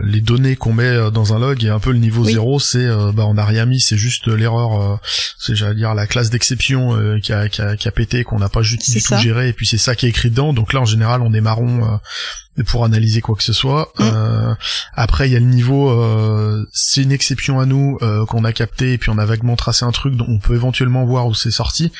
[0.00, 2.86] les données qu'on qu'on met dans un log et un peu le niveau zéro, c'est
[3.14, 5.00] bah on a rien mis, c'est juste l'erreur,
[5.38, 8.50] c'est j'allais dire la classe d'exception qui a, qui, a, qui a pété, qu'on n'a
[8.50, 10.52] pas juste du tout géré, et puis c'est ça qui est écrit dedans.
[10.52, 11.98] Donc là en général on est marron
[12.66, 13.92] pour analyser quoi que ce soit.
[13.98, 14.02] Mm.
[14.02, 14.54] Euh,
[14.94, 18.52] après, il y a le niveau, euh, c'est une exception à nous euh, qu'on a
[18.52, 21.34] capté et puis on a vaguement tracé un truc dont on peut éventuellement voir où
[21.34, 21.92] c'est sorti.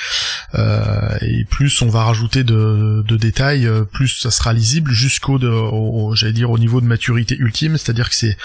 [0.55, 5.39] et plus on va rajouter de, de détails, plus ça sera lisible jusqu'au,
[6.15, 8.37] j'allais dire au niveau de maturité ultime, c'est-à-dire que c'est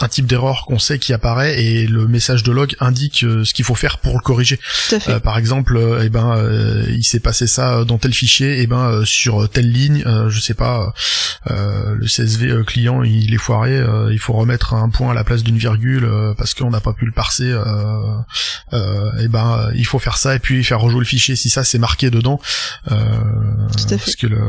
[0.00, 3.64] un type d'erreur qu'on sait qui apparaît et le message de log indique ce qu'il
[3.64, 4.58] faut faire pour le corriger.
[5.22, 6.36] par exemple, eh ben,
[6.88, 10.54] il s'est passé ça dans tel fichier, et eh ben sur telle ligne, je sais
[10.54, 10.92] pas.
[11.50, 11.61] Euh,
[11.94, 15.24] le CSV euh, client il est foiré, euh, il faut remettre un point à la
[15.24, 17.50] place d'une virgule parce qu'on n'a pas pu le parser.
[19.18, 21.78] et ben il faut faire ça et puis faire rejouer le fichier si ça c'est
[21.78, 22.40] marqué dedans.
[22.88, 24.40] Ce que le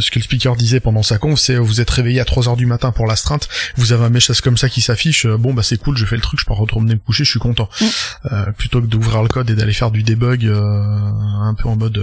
[0.00, 2.56] ce que le speaker disait pendant sa conf, c'est vous êtes réveillé à 3 heures
[2.56, 5.26] du matin pour l'astreinte, vous avez un message comme ça qui s'affiche.
[5.26, 7.40] Bon bah c'est cool, je fais le truc, je peux retourner me coucher, je suis
[7.40, 7.68] content.
[7.80, 8.52] Mm.
[8.56, 12.02] plutôt que d'ouvrir le code et d'aller faire du debug un peu en mode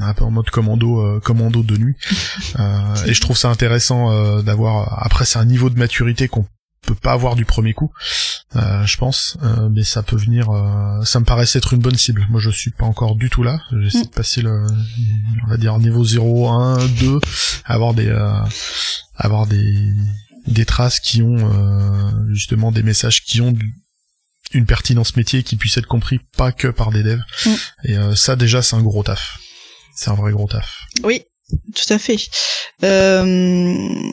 [0.00, 1.96] un peu en mode commando commando de nuit.
[3.06, 5.02] et je trouve ça intéressant euh, d'avoir.
[5.04, 6.46] Après, c'est un niveau de maturité qu'on
[6.82, 7.92] peut pas avoir du premier coup,
[8.56, 10.48] euh, je pense, euh, mais ça peut venir.
[11.04, 12.26] ça me paraissait être une bonne cible.
[12.30, 13.60] Moi, je suis pas encore du tout là.
[13.80, 14.66] J'essaie de passer le,
[15.44, 17.20] on va dire niveau 0, 1, 2,
[17.64, 18.10] avoir des,
[19.16, 19.92] avoir des,
[20.46, 23.54] des traces qui ont justement des messages qui ont
[24.54, 27.22] une pertinence métier qui puisse être compris pas que par des devs.
[27.44, 27.50] Mm.
[27.84, 29.38] Et ça déjà, c'est un gros taf.
[29.94, 30.84] C'est un vrai gros taf.
[31.02, 31.24] Oui,
[31.74, 32.18] tout à fait.
[32.84, 33.22] Euh,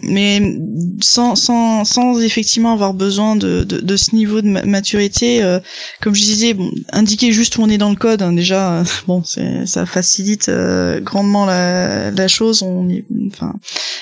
[0.03, 0.57] mais
[1.01, 5.59] sans, sans, sans effectivement avoir besoin de, de, de ce niveau de maturité, euh,
[6.01, 9.23] comme je disais, bon, indiquer juste où on est dans le code, hein, déjà, bon,
[9.23, 12.63] ça facilite euh, grandement la, la chose.
[12.63, 12.87] On
[13.27, 13.53] enfin,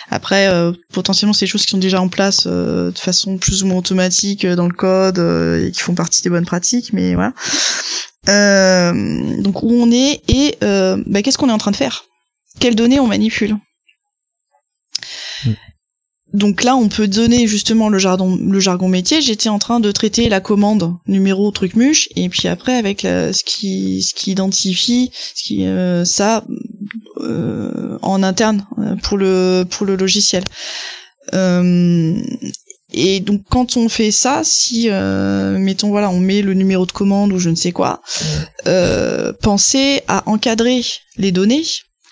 [0.10, 3.68] après, euh, potentiellement, c'est des choses qui sont déjà en place de façon plus ou
[3.68, 7.34] moins automatique dans le code et qui font partie des bonnes pratiques, mais voilà.
[8.28, 12.06] donc où on est et bah, qu'est-ce qu'on est en train de faire?
[12.60, 13.58] Quelles données on manipule.
[15.46, 15.54] Mm.
[16.34, 19.22] Donc là, on peut donner justement le jargon, le jargon métier.
[19.22, 23.44] J'étais en train de traiter la commande numéro truc muche, et puis après avec ce
[23.44, 26.44] qui ce qui identifie ce qui euh, ça
[27.22, 30.44] euh, en interne euh, pour le pour le logiciel.
[32.96, 37.32] et donc quand on fait ça, si mettons voilà, on met le numéro de commande
[37.32, 38.02] ou je ne sais quoi,
[39.44, 40.84] pensez à encadrer
[41.18, 41.64] les données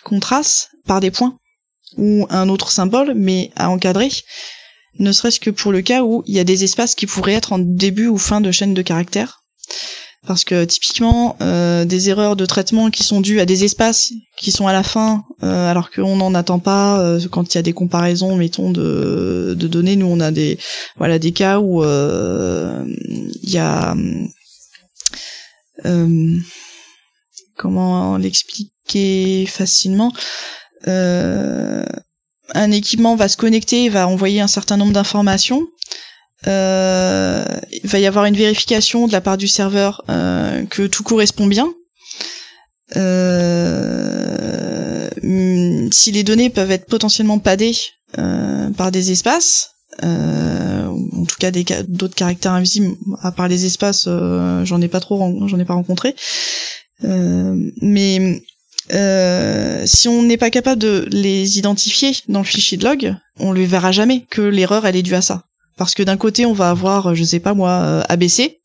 [0.04, 1.38] qu'on trace par des points
[1.98, 4.10] ou un autre symbole, mais à encadrer,
[5.00, 7.54] ne serait-ce que pour le cas où il y a des espaces qui pourraient être
[7.54, 9.42] en début ou fin de chaîne de caractères.
[10.28, 14.52] Parce que typiquement, euh, des erreurs de traitement qui sont dues à des espaces qui
[14.52, 17.64] sont à la fin, euh, alors qu'on n'en attend pas, euh, quand il y a
[17.64, 20.60] des comparaisons, mettons, de, de données, nous on a des
[20.98, 23.96] voilà des cas où il y a
[27.62, 30.12] comment l'expliquer facilement
[30.88, 31.86] euh,
[32.54, 35.68] un équipement va se connecter, va envoyer un certain nombre d'informations.
[36.48, 41.04] Euh, il va y avoir une vérification de la part du serveur euh, que tout
[41.04, 41.72] correspond bien.
[45.92, 47.76] si les données peuvent être potentiellement padées
[48.76, 54.10] par des espaces, en tout cas d'autres caractères invisibles à part les espaces,
[54.64, 56.16] j'en ai pas trop, j'en ai pas rencontré.
[57.04, 58.42] Euh, mais
[58.94, 63.54] euh, si on n'est pas capable de les identifier dans le fichier de log, on
[63.54, 65.44] ne verra jamais que l'erreur elle est due à ça.
[65.78, 68.60] Parce que d'un côté on va avoir, je sais pas moi, euh, ABC,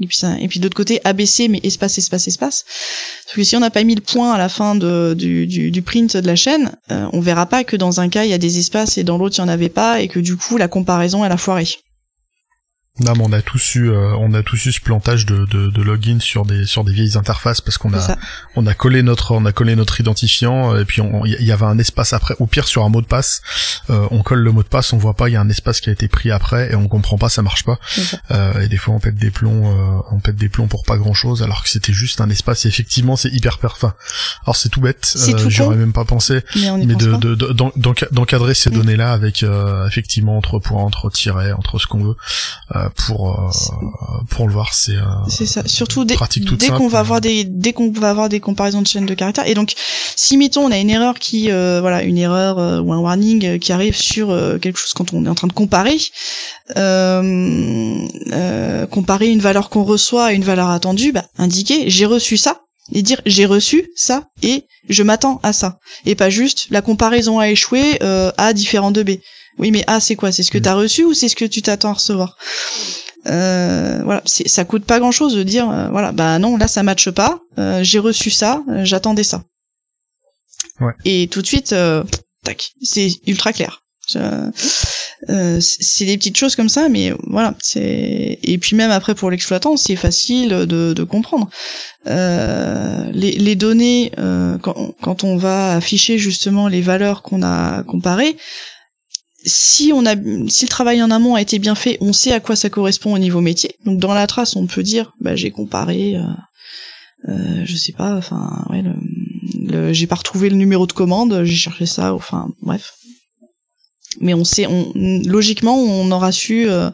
[0.00, 2.64] et puis et puis d'autre côté ABC mais espace espace espace.
[3.24, 5.70] Parce que si on n'a pas mis le point à la fin de, du, du,
[5.70, 8.38] du print de la chaîne, on verra pas que dans un cas il y a
[8.38, 10.68] des espaces et dans l'autre il y en avait pas et que du coup la
[10.68, 11.66] comparaison elle a foiré.
[13.00, 15.68] Non, mais on a tous eu, euh, on a tous eu ce plantage de, de,
[15.68, 18.16] de, login sur des sur des vieilles interfaces parce qu'on a
[18.56, 21.64] on a collé notre on a collé notre identifiant euh, et puis il y, avait
[21.64, 23.40] un espace après ou pire sur un mot de passe,
[23.88, 25.80] euh, on colle le mot de passe, on voit pas, il y a un espace
[25.80, 27.78] qui a été pris après et on comprend pas, ça marche pas.
[28.60, 31.42] et des fois on pète des plombs, on pète des plombs pour pas grand chose
[31.42, 32.66] alors que c'était juste un espace.
[32.66, 33.88] Et effectivement, c'est hyper parfait.
[34.44, 35.16] Alors c'est tout bête,
[35.48, 37.34] j'aurais même pas pensé, mais, de
[38.10, 38.74] d'encadrer ces mm.
[38.74, 39.42] données là avec
[39.86, 42.16] effectivement entre points, entre tirets, entre ce qu'on veut
[42.94, 43.48] pour euh,
[44.28, 45.62] pour le voir c'est euh, c'est ça.
[45.66, 46.16] Surtout dès,
[46.56, 49.46] dès qu'on va avoir des dès qu'on va avoir des comparaisons de chaînes de caractères.
[49.46, 49.72] Et donc
[50.16, 53.72] si mettons on a une erreur qui euh, voilà une erreur ou un warning qui
[53.72, 54.28] arrive sur
[54.60, 55.98] quelque chose quand on est en train de comparer
[58.90, 63.02] comparer une valeur qu'on reçoit à une valeur attendue bah, indiquer j'ai reçu ça et
[63.02, 65.78] dire j'ai reçu ça et je m'attends à ça.
[66.06, 69.20] Et pas juste la comparaison a échoué à différents 2B
[69.58, 70.32] Oui, mais A, c'est quoi?
[70.32, 70.62] C'est ce que Mm.
[70.62, 72.36] t'as reçu ou c'est ce que tu t'attends à recevoir?
[73.26, 76.82] Euh, voilà, ça coûte pas grand chose de dire euh, voilà bah non là ça
[76.82, 79.42] matche pas, euh, j'ai reçu ça, euh, j'attendais ça.
[80.80, 80.94] Ouais.
[81.04, 81.74] Et tout de suite,
[82.44, 83.82] tac, c'est ultra clair.
[84.08, 87.54] C'est des petites choses comme ça, mais voilà.
[87.62, 91.50] C'est et puis même après pour l'exploitant, c'est facile de, de comprendre.
[92.06, 94.12] Euh, les, les données
[94.62, 98.36] quand, quand on va afficher justement les valeurs qu'on a comparées,
[99.44, 100.14] si on a
[100.48, 103.14] si le travail en amont a été bien fait, on sait à quoi ça correspond
[103.14, 103.76] au niveau métier.
[103.84, 106.22] Donc dans la trace, on peut dire bah j'ai comparé euh,
[107.28, 108.92] euh, je sais pas, enfin ouais le,
[109.58, 112.92] le- j'ai pas retrouvé le numéro de commande, j'ai cherché ça, enfin bref.
[114.20, 116.90] Mais on sait on logiquement on aura su euh,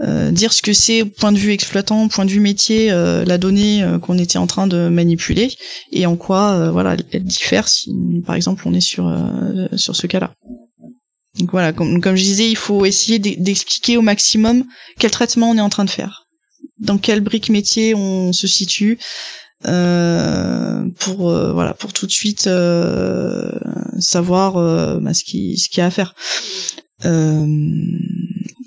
[0.00, 3.36] euh, dire ce que c'est point de vue exploitant, point de vue métier, euh, la
[3.38, 5.52] donnée euh, qu'on était en train de manipuler
[5.92, 7.92] et en quoi euh, voilà elle diffère si
[8.24, 9.12] par exemple on est sur
[9.76, 10.32] sur ce cas-là.
[11.38, 14.64] Donc voilà, comme, je disais, il faut essayer d'e- d'expliquer au maximum
[14.98, 16.26] quel traitement on est en train de faire,
[16.78, 18.98] dans quelle brique métier on se situe,
[19.66, 23.50] euh, pour euh, voilà, pour tout de suite euh,
[23.98, 24.54] savoir
[25.00, 26.14] bah, ce qui ce qu'il y a à faire.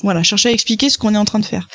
[0.03, 1.67] Voilà, chercher à expliquer ce qu'on est en train de faire.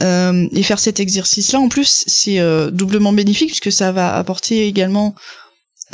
[0.00, 2.38] Et faire cet exercice-là, en plus, c'est
[2.70, 5.14] doublement bénéfique puisque ça va apporter également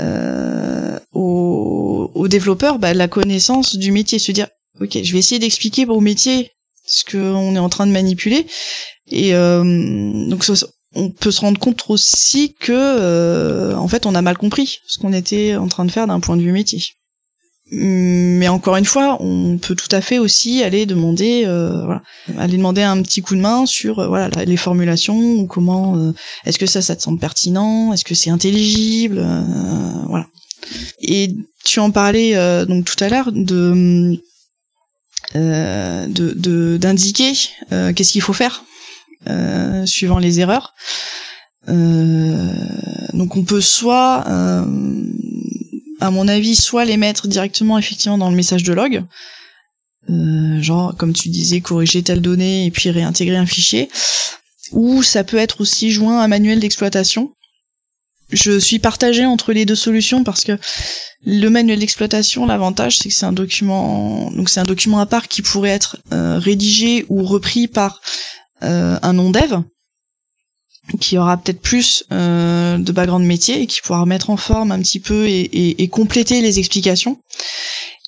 [0.01, 4.49] euh, aux, développeurs bah, la connaissance du métier, se dire
[4.81, 6.51] ok, je vais essayer d'expliquer au métier
[6.87, 8.47] ce qu'on est en train de manipuler,
[9.11, 10.45] et euh, donc
[10.95, 14.99] on peut se rendre compte aussi que euh, en fait on a mal compris ce
[14.99, 16.83] qu'on était en train de faire d'un point de vue métier.
[17.75, 22.03] Mais encore une fois, on peut tout à fait aussi aller demander, euh, voilà,
[22.37, 26.13] aller demander un petit coup de main sur euh, voilà les formulations ou comment euh,
[26.45, 29.43] est-ce que ça ça te semble pertinent, est-ce que c'est intelligible, euh,
[30.07, 30.27] voilà.
[31.01, 34.21] Et tu en parlais euh, donc tout à l'heure de
[35.35, 37.33] de d'indiquer
[37.71, 38.65] qu'est-ce qu'il faut faire
[39.87, 40.75] suivant les erreurs.
[41.69, 44.25] Donc on peut soit,
[46.03, 49.05] à mon avis, soit les mettre directement effectivement dans le message de log,
[50.11, 53.89] euh, genre comme tu disais corriger telle donnée et puis réintégrer un fichier,
[54.73, 57.33] ou ça peut être aussi joint à un manuel d'exploitation.
[58.31, 60.59] Je suis partagée entre les deux solutions parce que
[61.25, 65.29] le manuel d'exploitation, l'avantage c'est que c'est un document, donc c'est un document à part
[65.29, 68.01] qui pourrait être euh, rédigé ou repris par
[68.63, 69.63] euh, un non dev
[71.01, 74.81] qui aura peut-être plus euh, de background métier et qui pourra remettre en forme un
[74.81, 77.19] petit peu et, et- et compléter les explications.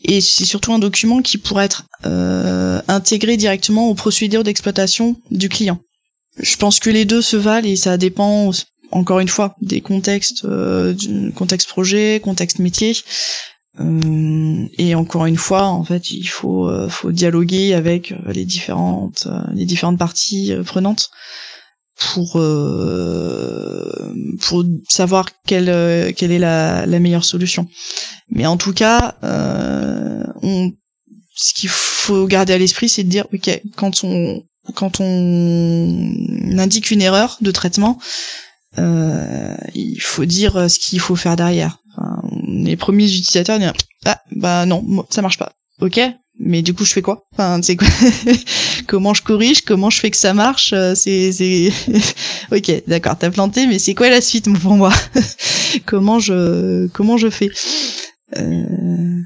[0.03, 5.49] Et c'est surtout un document qui pourra être euh, intégré directement aux procédures d'exploitation du
[5.49, 5.79] client.
[6.39, 8.51] Je pense que les deux se valent et ça dépend
[8.91, 10.95] encore une fois des contextes, euh,
[11.37, 12.95] contexte projet, contexte métier.
[13.81, 18.45] Euh, et encore une fois, en fait, il faut, euh, faut dialoguer avec euh, les
[18.45, 21.11] différentes, euh, les différentes parties prenantes
[21.97, 27.69] pour euh, pour savoir quelle euh, quelle est la, la meilleure solution.
[28.31, 30.73] Mais en tout cas, euh, on,
[31.35, 34.43] ce qu'il faut garder à l'esprit, c'est de dire, ok, quand on
[34.75, 37.99] quand on indique une erreur de traitement,
[38.79, 41.79] euh, il faut dire ce qu'il faut faire derrière.
[42.49, 43.73] Les premiers utilisateurs disent
[44.05, 45.53] ah bah non ça marche pas.
[45.81, 46.01] Ok,
[46.39, 47.27] mais du coup je fais quoi?
[47.33, 47.89] Enfin c'est quoi
[48.87, 49.63] Comment je corrige?
[49.63, 50.73] Comment je fais que ça marche?
[50.73, 51.31] Euh, C'est
[52.53, 54.93] ok d'accord t'as planté mais c'est quoi la suite pour moi?
[55.87, 57.51] Comment je comment je fais?
[58.37, 59.21] Euh...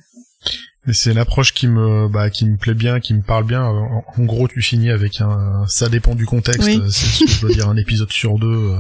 [0.89, 3.63] Et c'est l'approche qui me, bah, qui me plaît bien, qui me parle bien.
[3.63, 6.67] En, en gros, tu finis avec un, ça dépend du contexte.
[6.67, 6.81] Oui.
[6.91, 8.73] C'est ce que je veux dire, un épisode sur deux.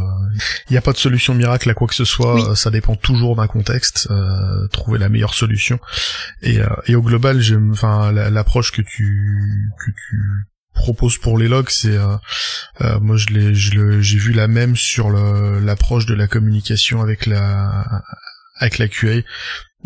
[0.68, 2.34] Il n'y a pas de solution miracle à quoi que ce soit.
[2.36, 2.42] Oui.
[2.48, 4.08] euh, Ça dépend toujours d'un contexte.
[4.10, 5.78] euh, trouver la meilleure solution.
[6.42, 10.20] Et, euh, et au global, j'aime, enfin, la- l'approche que tu, que tu
[10.74, 12.16] proposes pour les logs, c'est, euh,
[12.80, 17.84] euh, moi, je l'ai, j'ai vu la même sur l'approche de la communication avec la,
[18.60, 19.22] avec la QA.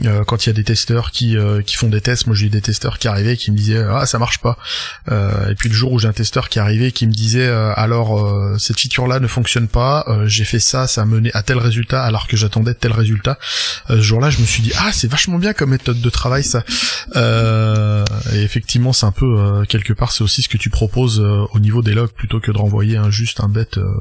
[0.07, 2.46] Euh, quand il y a des testeurs qui euh, qui font des tests, moi j'ai
[2.46, 4.57] eu des testeurs qui arrivaient et qui me disaient ah ça marche pas.
[5.11, 7.46] Euh, et puis le jour où j'ai un testeur qui arrivait et qui me disait
[7.46, 11.05] euh, alors euh, cette feature là ne fonctionne pas, euh, j'ai fait ça, ça a
[11.05, 13.38] mené à tel résultat alors que j'attendais tel résultat.
[13.90, 16.43] Euh, ce jour-là je me suis dit ah c'est vachement bien comme méthode de travail
[16.43, 16.64] ça.
[17.16, 21.20] Euh, et effectivement c'est un peu euh, quelque part c'est aussi ce que tu proposes
[21.20, 23.93] euh, au niveau des logs plutôt que de renvoyer un juste un bête euh,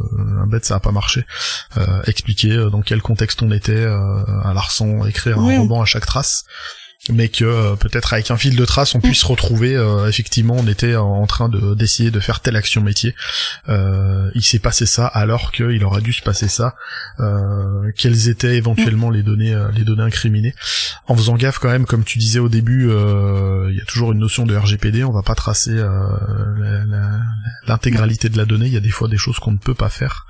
[0.41, 1.25] un bête ça a pas marché.
[1.77, 5.80] Euh, expliquer euh, dans quel contexte on était, euh, à l'arsan écrire Oui, un roman
[5.81, 6.43] à chaque trace.
[7.09, 10.55] Mais que euh, peut-être avec un fil de trace on puisse se retrouver euh, effectivement
[10.57, 13.15] on était en train de d'essayer de faire telle action métier.
[13.69, 16.75] Euh, il s'est passé ça alors qu'il aurait dû se passer ça.
[17.97, 20.53] Quelles étaient éventuellement les données les données incriminées.
[21.07, 24.19] En faisant gaffe quand même comme tu disais au début il y a toujours une
[24.19, 25.83] notion de RGPD on va pas tracer
[27.67, 28.67] l'intégralité de la donnée.
[28.67, 30.27] Il y a des fois des choses qu'on ne peut pas faire.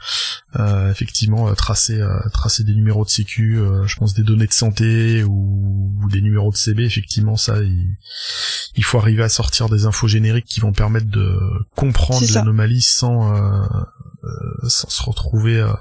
[0.89, 2.01] Effectivement tracer
[2.31, 6.51] tracer des numéros de sécu je pense des données de santé ou, ou des numéros
[6.51, 7.57] de CB, effectivement, ça,
[8.75, 11.37] il, faut arriver à sortir des infos génériques qui vont permettre de
[11.75, 13.61] comprendre l'anomalie sans, euh,
[14.23, 15.71] euh, sans se retrouver euh,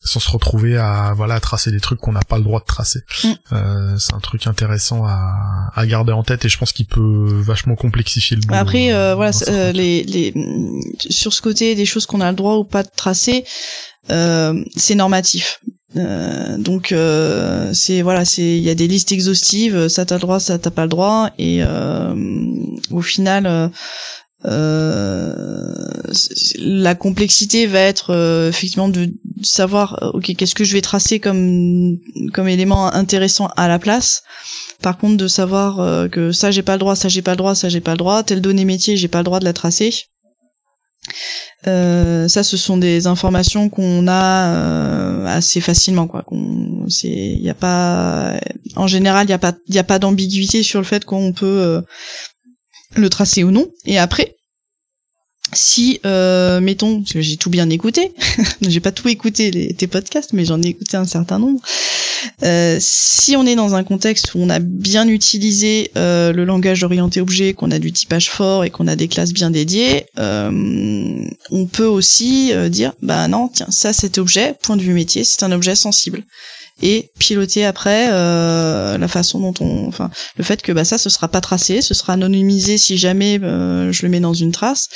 [0.00, 3.00] sans se retrouver à voilà tracer des trucs qu'on n'a pas le droit de tracer.
[3.24, 3.98] Mm.
[3.98, 7.74] c'est un truc intéressant à, à, garder en tête et je pense qu'il peut vachement
[7.74, 8.60] complexifier le boulot.
[8.60, 9.32] Après voilà
[9.72, 10.34] les, les
[11.10, 13.44] sur ce côté des choses qu'on a le droit ou pas de tracer,
[14.08, 15.60] c'est normatif.
[15.96, 20.20] Euh, donc euh, c'est voilà, c'est il y a des listes exhaustives, ça t'as le
[20.20, 22.14] droit, ça t'as pas le droit, et euh,
[22.90, 23.70] au final,
[26.58, 31.96] la complexité va être effectivement de savoir, ok, qu'est-ce que je vais tracer comme
[32.34, 34.22] comme élément intéressant à la place.
[34.82, 37.54] Par contre, de savoir que ça j'ai pas le droit, ça j'ai pas le droit,
[37.54, 39.92] ça j'ai pas le droit, telle donnée métier j'ai pas le droit de la tracer.
[41.66, 46.24] Euh, ça, ce sont des informations qu'on a euh, assez facilement, quoi.
[46.88, 48.38] c'est, il y a pas,
[48.76, 51.46] en général, il y a pas, il a pas d'ambiguïté sur le fait qu'on peut
[51.46, 51.80] euh,
[52.94, 53.68] le tracer ou non.
[53.84, 54.37] Et après,
[55.52, 58.12] si euh, mettons parce que j'ai tout bien écouté
[58.62, 61.60] j'ai pas tout écouté les, tes podcasts mais j'en ai écouté un certain nombre.
[62.42, 66.82] Euh, si on est dans un contexte où on a bien utilisé euh, le langage
[66.82, 71.24] orienté objet qu'on a du typage fort et qu'on a des classes bien dédiées euh,
[71.50, 75.24] on peut aussi euh, dire bah non tiens ça cet objet point de vue métier
[75.24, 76.24] c'est un objet sensible
[76.82, 81.10] et piloter après euh, la façon dont on enfin le fait que bah ça ce
[81.10, 84.88] sera pas tracé ce sera anonymisé si jamais euh, je le mets dans une trace.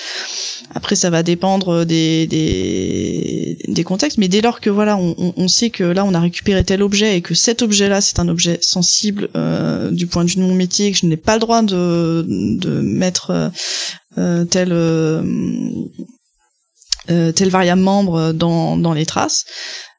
[0.74, 5.48] Après ça va dépendre des des, des contextes mais dès lors que voilà on, on,
[5.48, 8.28] sait que là on a récupéré tel objet et que cet objet là c'est un
[8.28, 11.34] objet sensible euh, du point de vue de mon métier et que je n'ai pas
[11.34, 13.50] le droit de de mettre
[14.18, 14.72] euh, tel
[17.10, 19.91] euh, tel variable membre dans, dans les traces, euh,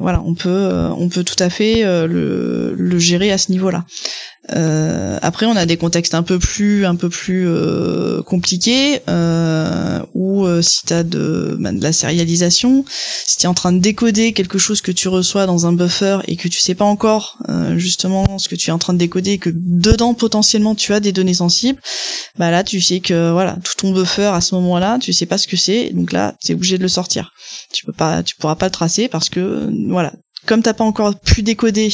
[0.00, 3.50] voilà, on peut, euh, on peut tout à fait euh, le, le, gérer à ce
[3.50, 3.84] niveau-là.
[4.54, 10.00] Euh, après, on a des contextes un peu plus, un peu plus euh, compliqués, euh,
[10.14, 12.84] où si tu as de, bah, de, la sérialisation,
[13.26, 16.18] si tu es en train de décoder quelque chose que tu reçois dans un buffer
[16.26, 17.38] et que tu sais pas encore
[17.76, 21.12] justement ce que tu es en train de décoder, que dedans potentiellement tu as des
[21.12, 21.80] données sensibles,
[22.38, 25.38] bah là tu sais que voilà tout ton buffer à ce moment-là, tu sais pas
[25.38, 27.32] ce que c'est, donc là tu es obligé de le sortir.
[27.72, 30.12] Tu peux pas, tu pourras pas le tracer parce que voilà
[30.46, 31.92] comme t'as pas encore pu décoder,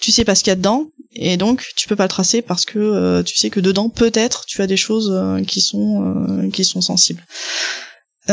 [0.00, 2.42] tu sais pas ce qu'il y a dedans, et donc tu peux pas le tracer
[2.42, 6.04] parce que euh, tu sais que dedans peut-être tu as des choses euh, qui sont
[6.04, 7.24] euh, qui sont sensibles.
[8.28, 8.32] et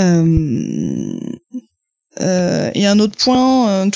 [2.85, 3.89] un autre point,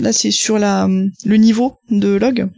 [0.00, 2.48] là c'est sur le niveau de log.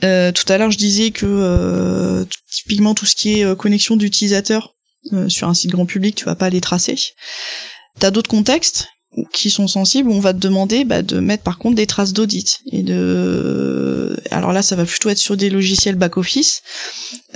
[0.00, 0.06] tout
[0.48, 4.74] à l'heure je disais que typiquement tout ce qui est connexion d'utilisateurs
[5.28, 6.96] sur un site grand public, tu vas pas les tracer.
[7.98, 8.88] T'as d'autres contextes
[9.32, 12.60] qui sont sensibles, on va te demander bah, de mettre par contre des traces d'audit
[12.70, 16.62] et de alors là ça va plutôt être sur des logiciels back office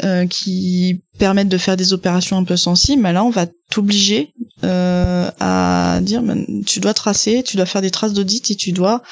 [0.02, 4.32] euh, qui permettent de faire des opérations un peu sensibles mais là on va t'obliger
[4.64, 6.22] euh, à dire
[6.66, 9.02] tu dois tracer tu dois faire des traces d'audit et tu dois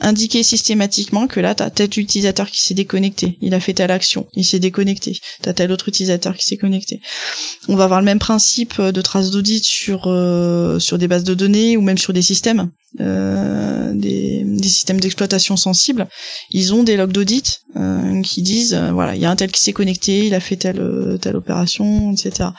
[0.00, 3.38] indiquer systématiquement que là t'as tel utilisateur qui s'est déconnecté.
[3.40, 5.18] Il a fait telle action il s'est déconnecté.
[5.42, 7.00] T'as tel autre utilisateur qui s'est connecté.
[7.68, 11.34] On va avoir le même principe de traces d'audit sur euh, sur des bases de
[11.34, 16.08] données ou même sur des systèmes euh, des, systèmes d'exploitation sensibles,
[16.50, 19.50] ils ont des logs d'audit euh, qui disent euh, voilà, il y a un tel
[19.50, 22.50] qui s'est connecté, il a fait telle telle opération, etc.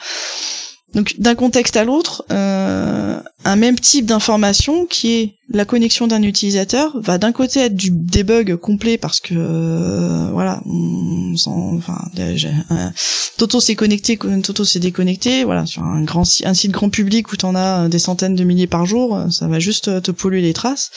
[0.94, 6.22] Donc d'un contexte à l'autre, euh, un même type d'information qui est la connexion d'un
[6.22, 11.32] utilisateur va d'un côté être du debug complet parce que euh, voilà, on
[11.76, 12.90] enfin euh,
[13.36, 17.36] Toto s'est connecté, Toto s'est déconnecté, voilà sur un grand un site grand public où
[17.36, 20.90] t'en as des centaines de milliers par jour, ça va juste te polluer les traces.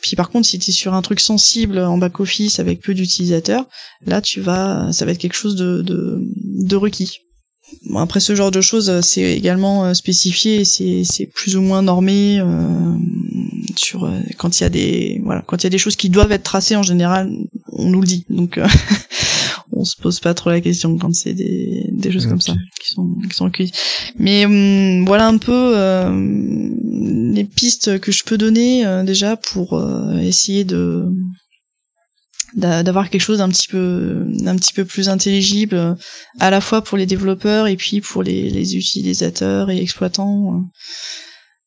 [0.00, 2.94] Puis par contre, si tu es sur un truc sensible en back office avec peu
[2.94, 3.66] d'utilisateurs,
[4.06, 7.18] là tu vas, ça va être quelque chose de, de, de requis.
[7.88, 11.62] Bon, après ce genre de choses, euh, c'est également euh, spécifié, c'est c'est plus ou
[11.62, 12.94] moins normé euh,
[13.76, 16.10] sur euh, quand il y a des voilà quand il y a des choses qui
[16.10, 17.30] doivent être tracées en général,
[17.72, 18.24] on nous le dit.
[18.30, 18.60] Donc
[19.72, 22.94] on se pose pas trop la question quand c'est des des choses comme ça qui
[22.94, 23.74] sont qui sont cuites.
[24.18, 25.74] Mais hum, voilà un peu
[27.34, 29.80] les pistes que je peux donner déjà pour
[30.20, 31.06] essayer de
[32.54, 35.94] d'avoir quelque chose d'un petit peu d'un petit peu plus intelligible euh,
[36.40, 40.60] à la fois pour les développeurs et puis pour les, les utilisateurs et exploitants euh,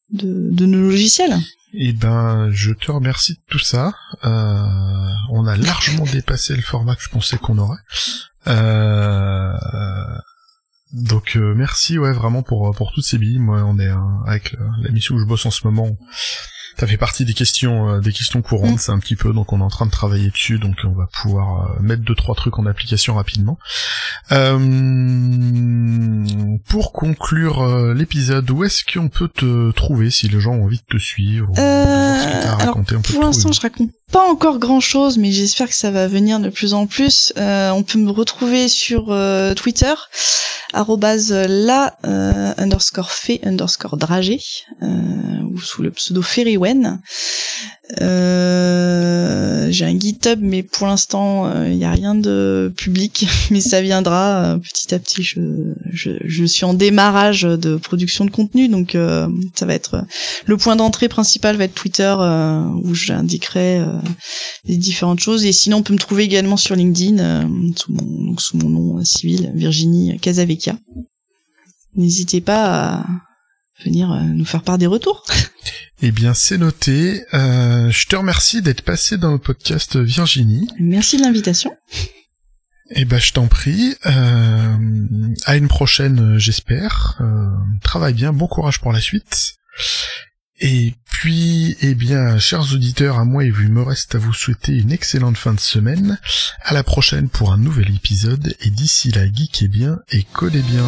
[0.09, 1.37] de, de nos logiciels.
[1.73, 3.93] Eh ben, je te remercie de tout ça.
[4.25, 7.79] Euh, on a largement dépassé le format que je pensais qu'on aurait.
[8.47, 9.53] Euh,
[10.93, 13.39] donc merci ouais vraiment pour pour toutes ces billes.
[13.39, 13.91] Moi, on est
[14.25, 15.95] avec la mission où je bosse en ce moment
[16.77, 18.79] ça fait partie des questions euh, des questions courantes, mm.
[18.79, 21.07] c'est un petit peu donc on est en train de travailler dessus donc on va
[21.21, 23.57] pouvoir euh, mettre deux trois trucs en application rapidement.
[24.31, 24.57] Euh,
[26.67, 30.97] pour conclure l'épisode, où est-ce qu'on peut te trouver si les gens ont envie de
[30.97, 35.91] te suivre alors, Pour l'instant, je raconte pas encore grand chose, mais j'espère que ça
[35.91, 37.33] va venir de plus en plus.
[37.37, 39.15] on peut me retrouver sur
[39.55, 39.93] Twitter
[41.47, 41.97] la
[42.57, 44.39] underscore fait underscore dragé
[44.81, 47.01] ou sous le pseudo Ferrywen.
[47.99, 53.59] Euh, j'ai un GitHub, mais pour l'instant, il euh, n'y a rien de public, mais
[53.59, 55.23] ça viendra euh, petit à petit.
[55.23, 55.41] Je,
[55.91, 58.97] je, je, suis en démarrage de production de contenu, donc
[59.55, 60.05] ça va être
[60.45, 62.15] le point d'entrée principal va être Twitter,
[62.83, 63.81] où j'indiquerai
[64.65, 65.45] les différentes choses.
[65.45, 69.03] Et sinon, on peut me trouver également sur LinkedIn sous mon donc sous mon nom
[69.03, 70.77] civil, Virginie Casavecchia.
[71.95, 73.05] N'hésitez pas à
[73.83, 75.25] venir euh, nous faire part des retours.
[76.03, 77.23] Eh bien, c'est noté.
[77.35, 80.67] Euh, je te remercie d'être passé dans le podcast Virginie.
[80.79, 81.77] Merci de l'invitation.
[82.89, 83.93] Eh ben, je t'en prie.
[84.07, 84.77] Euh,
[85.45, 87.21] à une prochaine, j'espère.
[87.83, 89.57] travaille bien, bon courage pour la suite.
[90.59, 94.91] Et puis, eh bien, chers auditeurs, à moi, il me reste à vous souhaiter une
[94.91, 96.19] excellente fin de semaine.
[96.63, 98.55] À la prochaine pour un nouvel épisode.
[98.61, 100.85] Et d'ici là, geekez bien et codez bien.